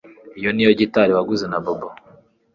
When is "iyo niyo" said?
0.39-0.71